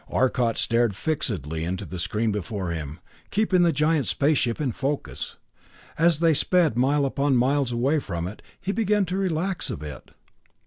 [0.09, 5.37] Arcot stared fixedly into the screen before him, keeping the giant space ship in focus.
[5.95, 10.09] As they sped mile upon miles away from it, he began to relax a bit.